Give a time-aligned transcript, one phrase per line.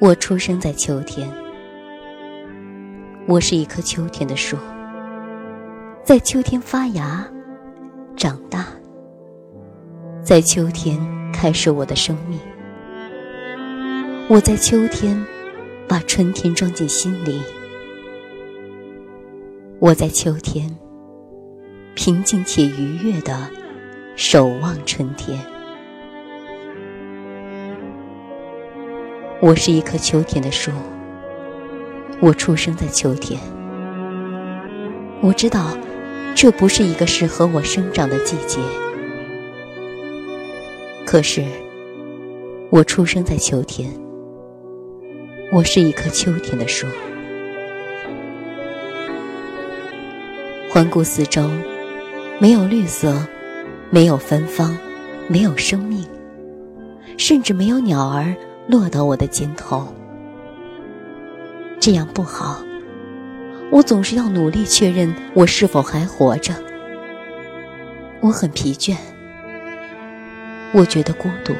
[0.00, 1.30] 我出生在秋天，
[3.26, 4.56] 我是一棵秋天的树，
[6.02, 7.30] 在秋天发芽、
[8.16, 8.64] 长大，
[10.24, 10.98] 在秋天
[11.34, 12.40] 开始我的生命。
[14.26, 15.22] 我在秋天
[15.86, 17.42] 把春天装进心里，
[19.80, 20.74] 我在秋天
[21.94, 23.50] 平静且愉悦的
[24.16, 25.38] 守望春天。
[29.42, 30.70] 我是一棵秋天的树，
[32.20, 33.40] 我出生在秋天。
[35.22, 35.74] 我知道，
[36.34, 38.60] 这不是一个适合我生长的季节。
[41.06, 41.42] 可是，
[42.68, 43.90] 我出生在秋天。
[45.50, 46.86] 我是一棵秋天的树。
[50.68, 51.48] 环顾四周，
[52.38, 53.26] 没有绿色，
[53.88, 54.76] 没有芬芳，
[55.28, 56.06] 没有生命，
[57.16, 58.36] 甚至没有鸟儿。
[58.70, 59.92] 落到我的肩头，
[61.80, 62.62] 这样不好。
[63.72, 66.54] 我总是要努力确认我是否还活着。
[68.20, 68.96] 我很疲倦，
[70.72, 71.52] 我觉得孤独。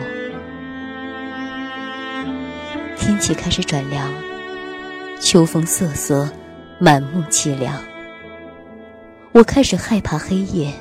[2.97, 4.09] 天气开始转凉，
[5.21, 6.31] 秋风瑟瑟，
[6.79, 7.75] 满目凄凉。
[9.33, 10.73] 我开始害怕黑夜，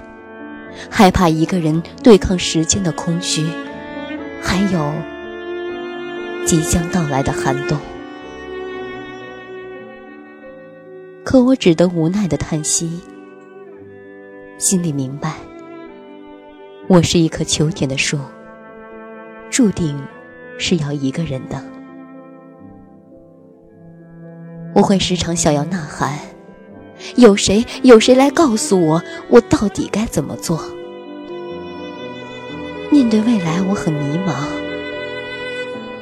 [0.91, 3.47] 害怕一个人对抗时间的空虚，
[4.43, 4.93] 还有。
[6.45, 7.77] 即将到来的寒冬，
[11.23, 12.99] 可我只得无奈的叹息，
[14.57, 15.35] 心里明白，
[16.87, 18.17] 我是一棵秋天的树，
[19.51, 19.95] 注定
[20.57, 21.63] 是要一个人的。
[24.73, 26.17] 我会时常想要呐喊，
[27.15, 30.59] 有谁，有谁来告诉我，我到底该怎么做？
[32.91, 34.58] 面对未来，我很迷茫。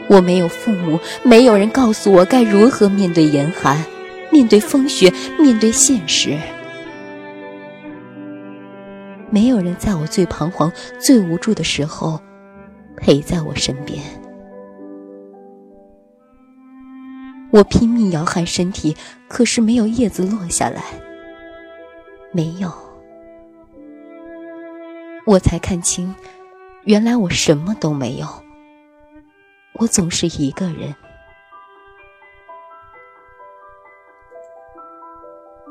[0.10, 3.84] 我没有父母，没有人告诉我该如何面对严寒，
[4.32, 6.38] 面对风雪，面对现实。
[9.30, 12.18] 没有人在我最彷徨、最无助的时候
[12.96, 14.02] 陪在我身边。
[17.52, 18.96] 我拼命摇撼身体，
[19.28, 20.84] 可是没有叶子落下来。
[22.32, 22.72] 没有，
[25.26, 26.16] 我才看清，
[26.86, 28.28] 原来我什么都没有。
[29.78, 30.94] 我总是一个人。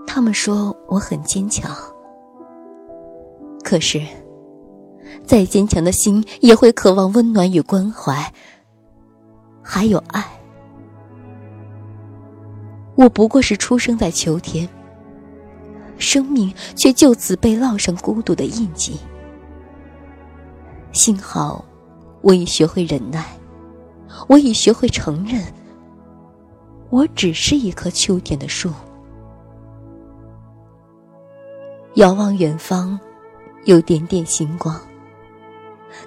[0.07, 1.77] 他们说我很坚强，
[3.63, 4.01] 可是，
[5.27, 8.33] 再坚强的心也会渴望温暖与关怀，
[9.63, 10.25] 还有爱。
[12.95, 14.67] 我不过是出生在秋天，
[15.99, 18.99] 生命却就此被烙上孤独的印记。
[20.93, 21.63] 幸好，
[22.23, 23.23] 我已学会忍耐。
[24.29, 25.43] 我已学会承认，
[26.91, 28.73] 我只是一棵秋天的树。
[31.95, 32.99] 遥望远方，
[33.65, 34.79] 有点点星光。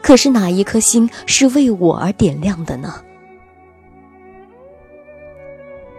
[0.01, 3.03] 可是哪一颗星是为我而点亮的呢？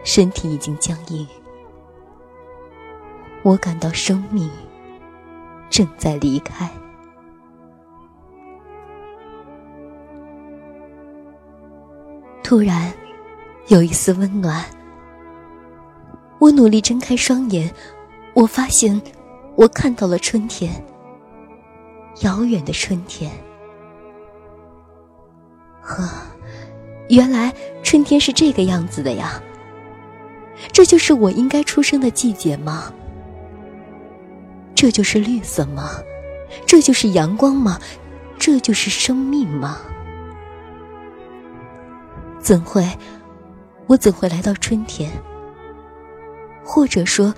[0.05, 1.27] 身体已经僵硬，
[3.43, 4.49] 我感到生命
[5.69, 6.71] 正在离开。
[12.51, 12.93] 突然，
[13.69, 14.65] 有一丝温暖。
[16.41, 17.73] 我努力睁开双眼，
[18.35, 19.01] 我发现，
[19.55, 20.85] 我看到了春天。
[22.23, 23.31] 遥远的春天。
[25.81, 26.11] 呵，
[27.09, 29.41] 原来春天是这个样子的呀。
[30.73, 32.93] 这就是我应该出生的季节吗？
[34.75, 35.93] 这就是绿色吗？
[36.67, 37.79] 这就是阳光吗？
[38.41, 39.79] 这就是生命吗？
[42.41, 42.87] 怎会？
[43.87, 45.11] 我怎会来到春天？
[46.65, 47.35] 或者说，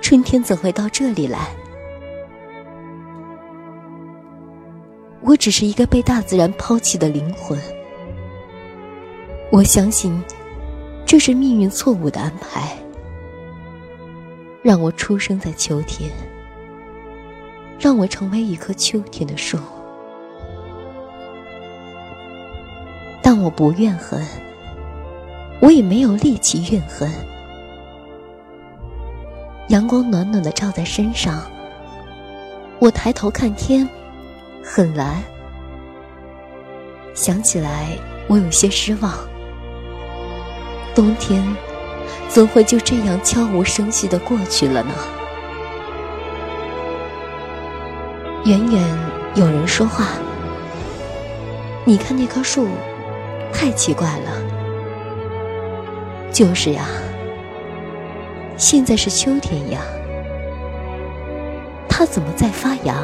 [0.00, 1.48] 春天怎会到这里来？
[5.20, 7.58] 我只是一个被大自然抛弃的灵魂。
[9.52, 10.22] 我相信，
[11.04, 12.76] 这是命运错误的安排，
[14.62, 16.10] 让我出生在秋天，
[17.78, 19.58] 让我成为一棵秋天的树。
[23.20, 24.24] 但我不怨恨。
[25.66, 27.10] 我也没有力气怨恨。
[29.70, 31.42] 阳光暖暖的照在身上，
[32.78, 33.88] 我抬头看天，
[34.62, 35.20] 很蓝。
[37.14, 37.98] 想起来，
[38.28, 39.12] 我有些失望。
[40.94, 41.42] 冬天
[42.28, 44.94] 怎会就这样悄无声息的过去了呢？
[48.44, 48.98] 远远
[49.34, 50.10] 有人说话
[51.84, 52.68] ：“你看那棵树，
[53.52, 54.30] 太奇怪了。”
[56.36, 56.86] 就是呀，
[58.58, 59.80] 现在是秋天呀，
[61.88, 62.94] 它怎么在发芽？